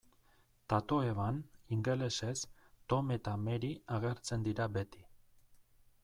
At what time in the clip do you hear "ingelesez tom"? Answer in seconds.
1.75-3.11